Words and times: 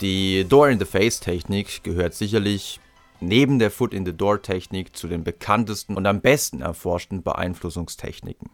Die 0.00 0.46
Door-in-the-Face-Technik 0.48 1.82
gehört 1.82 2.14
sicherlich 2.14 2.80
neben 3.20 3.58
der 3.58 3.70
Foot-in-the-Door-Technik 3.70 4.96
zu 4.96 5.08
den 5.08 5.24
bekanntesten 5.24 5.94
und 5.94 6.06
am 6.06 6.22
besten 6.22 6.62
erforschten 6.62 7.22
Beeinflussungstechniken. 7.22 8.48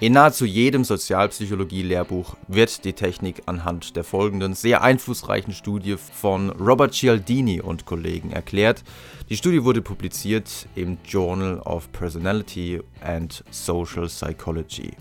In 0.00 0.14
nahezu 0.14 0.46
jedem 0.46 0.84
Sozialpsychologie-Lehrbuch 0.84 2.36
wird 2.46 2.86
die 2.86 2.94
Technik 2.94 3.42
anhand 3.44 3.96
der 3.96 4.04
folgenden 4.04 4.54
sehr 4.54 4.82
einflussreichen 4.82 5.52
Studie 5.52 5.96
von 5.98 6.50
Robert 6.50 6.94
Cialdini 6.94 7.60
und 7.60 7.84
Kollegen 7.84 8.30
erklärt. 8.30 8.82
Die 9.28 9.36
Studie 9.36 9.64
wurde 9.64 9.82
publiziert 9.82 10.68
im 10.74 10.96
Journal 11.04 11.58
of 11.58 11.92
Personality 11.92 12.80
and 13.02 13.44
Social 13.50 14.06
Psychology. 14.06 14.92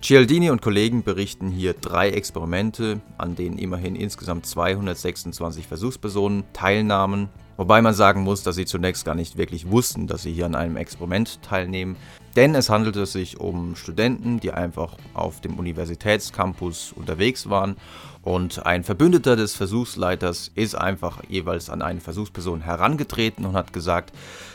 Cialdini 0.00 0.50
und 0.50 0.62
Kollegen 0.62 1.02
berichten 1.02 1.50
hier 1.50 1.74
drei 1.74 2.10
Experimente, 2.10 3.00
an 3.18 3.34
denen 3.34 3.58
immerhin 3.58 3.96
insgesamt 3.96 4.46
226 4.46 5.66
Versuchspersonen 5.66 6.44
teilnahmen 6.52 7.28
Wobei 7.58 7.82
man 7.82 7.92
sagen 7.92 8.22
muss, 8.22 8.44
dass 8.44 8.54
sie 8.54 8.66
zunächst 8.66 9.04
gar 9.04 9.16
nicht 9.16 9.36
wirklich 9.36 9.68
wussten, 9.68 10.06
dass 10.06 10.22
sie 10.22 10.32
hier 10.32 10.46
an 10.46 10.54
einem 10.54 10.76
Experiment 10.76 11.42
teilnehmen. 11.42 11.96
Denn 12.38 12.54
es 12.54 12.70
handelte 12.70 13.04
sich 13.04 13.40
um 13.40 13.74
Studenten, 13.74 14.38
die 14.38 14.52
einfach 14.52 14.96
auf 15.12 15.40
dem 15.40 15.58
Universitätscampus 15.58 16.92
unterwegs 16.92 17.50
waren. 17.50 17.76
Und 18.22 18.64
ein 18.64 18.84
Verbündeter 18.84 19.34
des 19.34 19.56
Versuchsleiters 19.56 20.52
ist 20.54 20.76
einfach 20.76 21.20
jeweils 21.28 21.68
an 21.68 21.82
eine 21.82 22.00
Versuchsperson 22.00 22.60
herangetreten 22.60 23.44
und 23.44 23.54
hat 23.54 23.72
gesagt, 23.72 24.12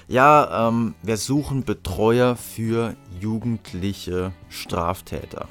ja, 0.08 0.70
ähm, 0.70 0.96
wir 1.02 1.18
suchen 1.18 1.66
Betreuer 1.66 2.38
für 2.38 2.96
jugendliche 3.20 4.32
Straftäter. 4.48 5.50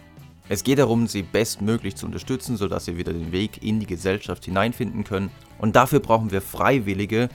Es 0.48 0.64
geht 0.64 0.78
darum, 0.78 1.08
sie 1.08 1.24
bestmöglich 1.24 1.96
zu 1.96 2.06
unterstützen, 2.06 2.56
sodass 2.56 2.86
sie 2.86 2.96
wieder 2.96 3.12
den 3.12 3.30
Weg 3.30 3.62
in 3.62 3.78
die 3.78 3.86
Gesellschaft 3.86 4.46
hineinfinden 4.46 5.04
können. 5.04 5.30
Und 5.58 5.76
dafür 5.76 6.00
brauchen 6.00 6.30
wir 6.30 6.40
Freiwillige, 6.40 7.28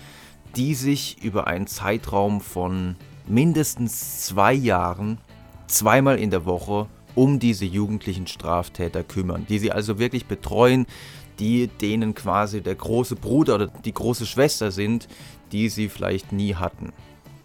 die 0.56 0.74
sich 0.74 1.24
über 1.24 1.46
einen 1.46 1.68
Zeitraum 1.68 2.42
von 2.42 2.96
mindestens 3.28 4.22
zwei 4.26 4.54
Jahren, 4.54 5.18
zweimal 5.68 6.20
in 6.20 6.30
der 6.30 6.46
Woche, 6.46 6.88
um 7.16 7.40
diese 7.40 7.66
jugendlichen 7.66 8.28
Straftäter 8.28 9.04
kümmern, 9.04 9.46
die 9.50 9.60
sie 9.60 9.72
also 9.72 10.00
wirklich 10.00 10.26
betreuen, 10.26 10.86
die 11.40 11.68
denen 11.68 12.16
quasi 12.16 12.62
der 12.62 12.76
große 12.76 13.16
Bruder 13.16 13.56
oder 13.56 13.68
die 13.68 13.94
große 13.94 14.26
Schwester 14.26 14.72
sind, 14.72 15.08
die 15.52 15.70
sie 15.70 15.90
vielleicht 15.90 16.32
nie 16.32 16.56
hatten. 16.56 16.94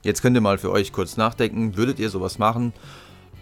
Jetzt 0.02 0.22
könnt 0.22 0.36
ihr 0.36 0.41
mal 0.41 0.58
für 0.58 0.70
euch 0.70 0.92
kurz 0.92 1.16
nachdenken, 1.16 1.77
würdet 1.77 1.98
ihr 1.98 2.11
sowas 2.11 2.39
machen? 2.39 2.72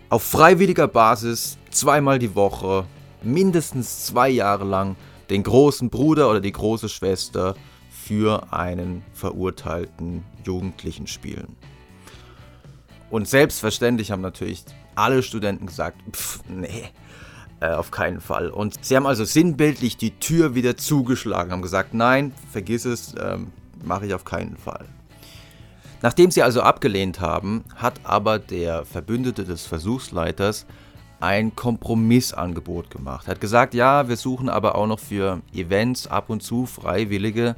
Auf 0.09 0.23
freiwilliger 0.23 0.89
Basis, 0.89 1.57
zweimal 1.71 2.19
die 2.19 2.35
Woche, 2.35 2.85
mindestens 3.23 4.07
zwei 4.07 4.29
Jahre 4.29 4.65
lang 4.65 4.97
den 5.31 5.43
großen 5.43 5.91
Bruder 5.91 6.29
oder 6.29 6.41
die 6.41 6.53
große 6.53 6.89
Schwester 6.89 7.55
für 7.91 8.53
einen 8.53 9.03
verurteilten 9.13 10.25
Jugendlichen 10.45 11.07
spielen. 11.07 11.57
Und 13.11 13.29
selbstverständlich 13.29 14.11
haben 14.11 14.23
natürlich 14.23 14.65
alle 14.95 15.23
Studenten 15.23 15.67
gesagt, 15.67 15.97
pff, 16.13 16.41
nee, 16.49 16.85
äh, 17.61 17.73
auf 17.73 17.91
keinen 17.91 18.21
Fall. 18.21 18.49
Und 18.51 18.85
sie 18.85 18.97
haben 18.97 19.07
also 19.07 19.25
sinnbildlich 19.25 19.97
die 19.97 20.13
Tür 20.13 20.55
wieder 20.55 20.77
zugeschlagen, 20.77 21.53
haben 21.53 21.63
gesagt, 21.63 21.93
nein, 21.93 22.33
vergiss 22.51 22.85
es, 22.85 23.15
ähm, 23.21 23.53
mache 23.85 24.07
ich 24.07 24.15
auf 24.15 24.25
keinen 24.25 24.57
Fall. 24.57 24.87
Nachdem 26.03 26.31
sie 26.31 26.43
also 26.43 26.63
abgelehnt 26.63 27.21
haben, 27.21 27.65
hat 27.77 28.01
aber 28.05 28.39
der 28.39 28.87
Verbündete 28.87 29.45
des 29.45 29.67
Versuchsleiters 29.67 30.65
ein 31.21 31.55
Kompromissangebot 31.55 32.91
gemacht. 32.91 33.27
Er 33.29 33.33
hat 33.33 33.41
gesagt, 33.41 33.75
ja, 33.75 34.09
wir 34.09 34.17
suchen 34.17 34.49
aber 34.49 34.77
auch 34.77 34.87
noch 34.87 34.99
für 34.99 35.43
Events 35.53 36.07
ab 36.07 36.31
und 36.31 36.43
zu 36.43 36.65
Freiwillige. 36.65 37.57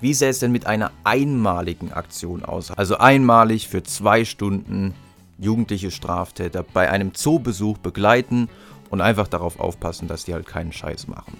Wie 0.00 0.12
sähe 0.14 0.28
es 0.28 0.40
denn 0.40 0.52
mit 0.52 0.66
einer 0.66 0.92
einmaligen 1.04 1.92
Aktion 1.92 2.44
aus? 2.44 2.70
Also 2.70 2.98
einmalig 2.98 3.68
für 3.68 3.82
zwei 3.82 4.24
Stunden 4.24 4.94
jugendliche 5.38 5.90
Straftäter 5.90 6.62
bei 6.62 6.90
einem 6.90 7.14
Zoobesuch 7.14 7.78
begleiten 7.78 8.48
und 8.90 9.00
einfach 9.00 9.28
darauf 9.28 9.58
aufpassen, 9.58 10.08
dass 10.08 10.24
die 10.24 10.34
halt 10.34 10.46
keinen 10.46 10.72
Scheiß 10.72 11.08
machen. 11.08 11.36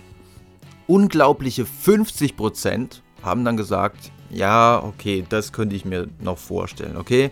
Unglaubliche 0.87 1.65
50% 1.65 3.01
haben 3.23 3.45
dann 3.45 3.57
gesagt, 3.57 4.11
ja, 4.31 4.83
okay, 4.83 5.25
das 5.29 5.53
könnte 5.53 5.77
ich 5.77 5.85
mir 5.85 6.09
noch 6.21 6.39
vorstellen, 6.39 6.97
okay? 6.97 7.31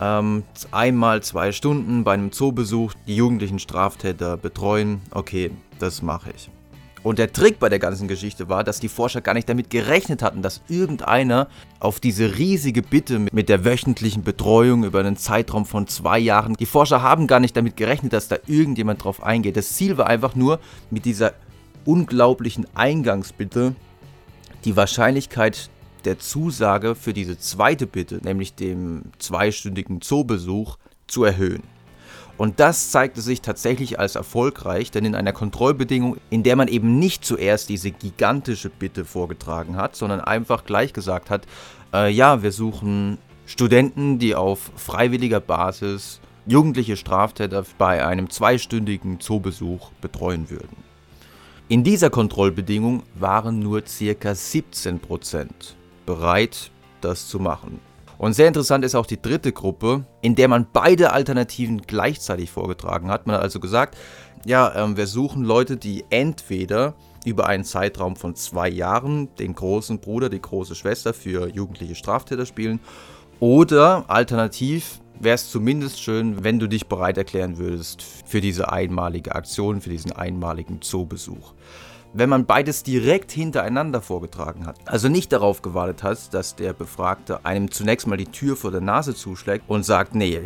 Ähm, 0.00 0.42
einmal 0.72 1.22
zwei 1.22 1.52
Stunden 1.52 2.04
bei 2.04 2.14
einem 2.14 2.32
Zoobesuch 2.32 2.94
die 3.06 3.16
jugendlichen 3.16 3.58
Straftäter 3.58 4.36
betreuen. 4.36 5.00
Okay, 5.10 5.52
das 5.78 6.02
mache 6.02 6.30
ich. 6.34 6.50
Und 7.04 7.18
der 7.18 7.32
Trick 7.32 7.58
bei 7.58 7.68
der 7.68 7.78
ganzen 7.78 8.08
Geschichte 8.08 8.48
war, 8.48 8.64
dass 8.64 8.80
die 8.80 8.88
Forscher 8.88 9.20
gar 9.20 9.34
nicht 9.34 9.46
damit 9.46 9.68
gerechnet 9.68 10.22
hatten, 10.22 10.40
dass 10.40 10.62
irgendeiner 10.68 11.48
auf 11.78 12.00
diese 12.00 12.38
riesige 12.38 12.80
Bitte 12.80 13.18
mit 13.30 13.50
der 13.50 13.62
wöchentlichen 13.64 14.24
Betreuung 14.24 14.84
über 14.84 15.00
einen 15.00 15.18
Zeitraum 15.18 15.66
von 15.66 15.86
zwei 15.86 16.18
Jahren, 16.18 16.54
die 16.54 16.64
Forscher 16.64 17.02
haben 17.02 17.26
gar 17.26 17.40
nicht 17.40 17.54
damit 17.56 17.76
gerechnet, 17.76 18.14
dass 18.14 18.28
da 18.28 18.38
irgendjemand 18.46 19.04
drauf 19.04 19.22
eingeht. 19.22 19.58
Das 19.58 19.74
Ziel 19.74 19.98
war 19.98 20.06
einfach 20.06 20.34
nur, 20.34 20.60
mit 20.90 21.04
dieser 21.04 21.34
unglaublichen 21.84 22.66
Eingangsbitte 22.74 23.76
die 24.64 24.74
Wahrscheinlichkeit 24.74 25.68
der 26.06 26.18
Zusage 26.18 26.94
für 26.94 27.12
diese 27.12 27.38
zweite 27.38 27.86
Bitte, 27.86 28.20
nämlich 28.24 28.54
dem 28.54 29.12
zweistündigen 29.18 30.00
Zoobesuch, 30.00 30.78
zu 31.06 31.24
erhöhen. 31.24 31.73
Und 32.36 32.58
das 32.58 32.90
zeigte 32.90 33.20
sich 33.20 33.42
tatsächlich 33.42 34.00
als 34.00 34.16
erfolgreich, 34.16 34.90
denn 34.90 35.04
in 35.04 35.14
einer 35.14 35.32
Kontrollbedingung, 35.32 36.16
in 36.30 36.42
der 36.42 36.56
man 36.56 36.68
eben 36.68 36.98
nicht 36.98 37.24
zuerst 37.24 37.68
diese 37.68 37.92
gigantische 37.92 38.70
Bitte 38.70 39.04
vorgetragen 39.04 39.76
hat, 39.76 39.94
sondern 39.94 40.20
einfach 40.20 40.64
gleich 40.64 40.92
gesagt 40.92 41.30
hat, 41.30 41.46
äh, 41.92 42.10
ja, 42.10 42.42
wir 42.42 42.50
suchen 42.50 43.18
Studenten, 43.46 44.18
die 44.18 44.34
auf 44.34 44.72
freiwilliger 44.74 45.40
Basis 45.40 46.20
jugendliche 46.46 46.96
Straftäter 46.96 47.64
bei 47.78 48.04
einem 48.04 48.30
zweistündigen 48.30 49.20
Zoobesuch 49.20 49.90
betreuen 50.00 50.50
würden. 50.50 50.76
In 51.68 51.84
dieser 51.84 52.10
Kontrollbedingung 52.10 53.04
waren 53.14 53.60
nur 53.60 53.80
ca. 53.82 53.88
17% 53.88 55.46
bereit, 56.04 56.70
das 57.00 57.28
zu 57.28 57.38
machen. 57.38 57.80
Und 58.24 58.32
sehr 58.32 58.48
interessant 58.48 58.86
ist 58.86 58.94
auch 58.94 59.04
die 59.04 59.20
dritte 59.20 59.52
Gruppe, 59.52 60.06
in 60.22 60.34
der 60.34 60.48
man 60.48 60.66
beide 60.72 61.12
Alternativen 61.12 61.82
gleichzeitig 61.82 62.50
vorgetragen 62.50 63.10
hat. 63.10 63.26
Man 63.26 63.36
hat 63.36 63.42
also 63.42 63.60
gesagt, 63.60 63.98
ja, 64.46 64.74
ähm, 64.74 64.96
wir 64.96 65.06
suchen 65.06 65.44
Leute, 65.44 65.76
die 65.76 66.06
entweder 66.08 66.94
über 67.26 67.46
einen 67.46 67.64
Zeitraum 67.64 68.16
von 68.16 68.34
zwei 68.34 68.70
Jahren 68.70 69.28
den 69.34 69.54
großen 69.54 69.98
Bruder, 69.98 70.30
die 70.30 70.40
große 70.40 70.74
Schwester 70.74 71.12
für 71.12 71.50
jugendliche 71.50 71.94
Straftäter 71.94 72.46
spielen. 72.46 72.80
Oder 73.40 74.06
alternativ 74.08 75.00
wäre 75.20 75.34
es 75.34 75.50
zumindest 75.50 76.00
schön, 76.00 76.42
wenn 76.44 76.58
du 76.58 76.66
dich 76.66 76.86
bereit 76.86 77.18
erklären 77.18 77.58
würdest 77.58 78.02
für 78.24 78.40
diese 78.40 78.72
einmalige 78.72 79.34
Aktion, 79.34 79.82
für 79.82 79.90
diesen 79.90 80.12
einmaligen 80.12 80.80
Zoobesuch 80.80 81.52
wenn 82.14 82.28
man 82.28 82.46
beides 82.46 82.84
direkt 82.84 83.32
hintereinander 83.32 84.00
vorgetragen 84.00 84.66
hat, 84.66 84.76
also 84.86 85.08
nicht 85.08 85.32
darauf 85.32 85.62
gewartet 85.62 86.04
hat, 86.04 86.32
dass 86.32 86.54
der 86.54 86.72
Befragte 86.72 87.44
einem 87.44 87.72
zunächst 87.72 88.06
mal 88.06 88.16
die 88.16 88.26
Tür 88.26 88.56
vor 88.56 88.70
der 88.70 88.80
Nase 88.80 89.16
zuschlägt 89.16 89.64
und 89.68 89.84
sagt, 89.84 90.14
nee, 90.14 90.40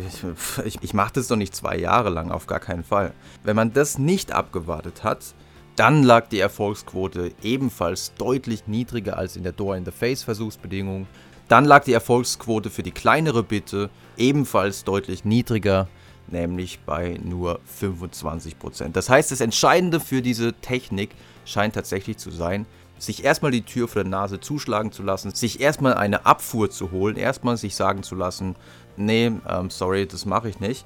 ich, 0.65 0.79
ich 0.81 0.93
mache 0.95 1.13
das 1.13 1.27
doch 1.27 1.35
nicht 1.35 1.55
zwei 1.55 1.77
Jahre 1.77 2.09
lang, 2.09 2.31
auf 2.31 2.47
gar 2.47 2.59
keinen 2.59 2.83
Fall. 2.83 3.13
Wenn 3.43 3.55
man 3.55 3.71
das 3.71 3.99
nicht 3.99 4.31
abgewartet 4.31 5.03
hat, 5.03 5.35
dann 5.75 6.03
lag 6.03 6.27
die 6.27 6.39
Erfolgsquote 6.39 7.31
ebenfalls 7.43 8.13
deutlich 8.15 8.67
niedriger 8.67 9.17
als 9.17 9.35
in 9.35 9.43
der 9.43 9.53
Door-in-the-Face-Versuchsbedingung. 9.53 11.07
Dann 11.47 11.65
lag 11.65 11.83
die 11.83 11.93
Erfolgsquote 11.93 12.71
für 12.71 12.83
die 12.83 12.91
kleinere 12.91 13.43
Bitte 13.43 13.91
ebenfalls 14.17 14.83
deutlich 14.83 15.23
niedriger, 15.23 15.87
nämlich 16.31 16.79
bei 16.85 17.19
nur 17.23 17.59
25%. 17.79 18.91
Das 18.93 19.09
heißt, 19.09 19.31
das 19.31 19.41
Entscheidende 19.41 19.99
für 19.99 20.21
diese 20.21 20.53
Technik 20.53 21.11
scheint 21.45 21.75
tatsächlich 21.75 22.17
zu 22.17 22.31
sein, 22.31 22.65
sich 22.97 23.23
erstmal 23.23 23.51
die 23.51 23.61
Tür 23.61 23.87
vor 23.87 24.03
der 24.03 24.09
Nase 24.09 24.39
zuschlagen 24.39 24.91
zu 24.91 25.03
lassen, 25.03 25.31
sich 25.31 25.61
erstmal 25.61 25.93
eine 25.93 26.25
Abfuhr 26.25 26.69
zu 26.69 26.91
holen, 26.91 27.15
erstmal 27.15 27.57
sich 27.57 27.75
sagen 27.75 28.03
zu 28.03 28.15
lassen, 28.15 28.55
nee, 28.97 29.31
ähm, 29.47 29.69
sorry, 29.69 30.05
das 30.05 30.25
mache 30.25 30.49
ich 30.49 30.59
nicht, 30.59 30.85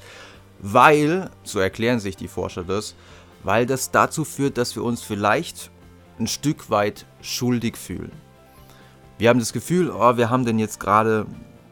weil, 0.59 1.29
so 1.43 1.59
erklären 1.59 1.99
sich 1.99 2.15
die 2.15 2.27
Forscher 2.27 2.63
das, 2.63 2.95
weil 3.43 3.65
das 3.65 3.91
dazu 3.91 4.23
führt, 4.23 4.57
dass 4.57 4.75
wir 4.75 4.83
uns 4.83 5.01
vielleicht 5.01 5.71
ein 6.19 6.27
Stück 6.27 6.69
weit 6.69 7.05
schuldig 7.21 7.77
fühlen. 7.77 8.11
Wir 9.17 9.29
haben 9.29 9.39
das 9.39 9.53
Gefühl, 9.53 9.89
oh, 9.89 10.17
wir 10.17 10.29
haben 10.29 10.45
den 10.45 10.59
jetzt 10.59 10.79
gerade 10.79 11.25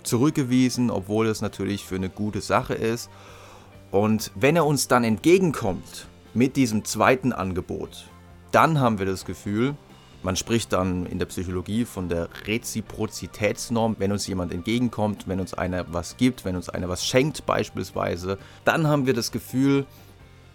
zurückgewiesen, 0.04 0.90
obwohl 0.90 1.28
es 1.28 1.42
natürlich 1.42 1.86
für 1.86 1.96
eine 1.96 2.10
gute 2.10 2.42
Sache 2.42 2.74
ist. 2.74 3.10
Und 3.92 4.32
wenn 4.36 4.56
er 4.56 4.66
uns 4.66 4.88
dann 4.88 5.04
entgegenkommt 5.04 6.08
mit 6.34 6.56
diesem 6.56 6.86
zweiten 6.86 7.34
Angebot, 7.34 8.08
dann 8.52 8.80
haben 8.80 9.00
wir 9.00 9.06
das 9.06 9.26
Gefühl, 9.26 9.76
man 10.24 10.36
spricht 10.36 10.72
dann 10.74 11.06
in 11.08 11.20
der 11.20 11.26
Psychologie 11.26 11.84
von 11.84 12.08
der 12.08 12.30
Reziprozitätsnorm, 12.46 13.96
wenn 14.00 14.12
uns 14.12 14.28
jemand 14.28 14.54
entgegenkommt, 14.54 15.28
wenn 15.28 15.40
uns 15.40 15.54
einer 15.54 15.92
was 15.92 16.16
gibt, 16.16 16.46
wenn 16.46 16.56
uns 16.56 16.70
einer 16.70 16.88
was 16.90 17.06
schenkt 17.06 17.46
beispielsweise, 17.46 18.38
dann 18.64 18.88
haben 18.88 19.08
wir 19.08 19.14
das 19.14 19.32
Gefühl, 19.32 19.86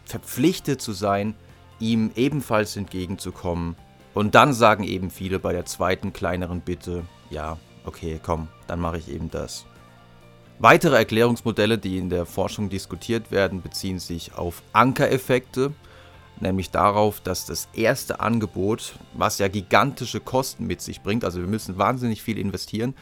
verpflichtet 0.05 0.81
zu 0.81 0.93
sein, 0.93 1.35
ihm 1.81 2.12
ebenfalls 2.15 2.77
entgegenzukommen 2.77 3.77
Und 4.15 4.35
dann 4.35 4.55
sagen 4.55 4.83
eben 4.85 5.11
viele 5.11 5.38
bei 5.38 5.53
der 5.53 5.67
zweiten 5.67 6.15
kleineren 6.15 6.62
Bitte, 6.62 7.05
ja, 7.29 7.59
okay, 7.85 8.19
komm, 8.23 8.49
dann 8.67 8.81
mache 8.81 8.97
ich 8.97 9.11
eben 9.11 9.31
das. 9.31 9.67
Weitere 10.58 10.97
Erklärungsmodelle, 10.97 11.76
die 11.76 11.99
in 11.99 12.08
der 12.08 12.25
Forschung 12.25 12.70
diskutiert 12.70 13.31
werden, 13.31 13.61
beziehen 13.61 13.99
sich 13.99 14.35
auf 14.35 14.62
Ankereffekte, 14.73 15.75
nämlich 16.41 16.70
darauf, 16.70 17.20
dass 17.20 17.44
das 17.44 17.69
erste 17.75 18.20
Angebot, 18.20 18.94
was 19.12 19.38
ja 19.38 19.49
gigantische 19.49 20.19
Kosten 20.19 20.67
mit 20.67 20.81
sich 20.81 21.03
bringt, 21.03 21.25
also 21.26 21.41
wir 21.41 21.47
müssen 21.47 21.76
wahnsinnig 21.76 22.23
viel 22.23 22.38
investieren, 22.38 22.94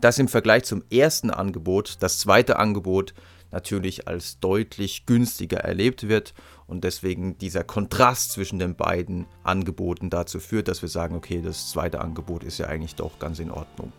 dass 0.00 0.18
im 0.18 0.26
Vergleich 0.26 0.64
zum 0.64 0.84
ersten 0.90 1.30
Angebot 1.30 1.98
das 2.00 2.18
zweite 2.18 2.58
Angebot 2.58 3.12
natürlich 3.50 4.08
als 4.08 4.40
deutlich 4.40 5.04
günstiger 5.04 5.58
erlebt 5.58 6.08
wird 6.08 6.32
und 6.66 6.82
deswegen 6.82 7.36
dieser 7.36 7.62
Kontrast 7.62 8.32
zwischen 8.32 8.58
den 8.58 8.74
beiden 8.74 9.26
Angeboten 9.44 10.08
dazu 10.08 10.40
führt, 10.40 10.66
dass 10.66 10.80
wir 10.80 10.88
sagen, 10.88 11.14
okay, 11.14 11.42
das 11.44 11.70
zweite 11.70 12.00
Angebot 12.00 12.42
ist 12.42 12.56
ja 12.56 12.68
eigentlich 12.68 12.94
doch 12.94 13.18
ganz 13.18 13.38
in 13.38 13.50
Ordnung. 13.50 13.92